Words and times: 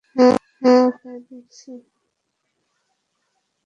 হ্যাঁ, 0.61 0.87
তাই 0.99 1.19
দেখছি। 1.29 1.71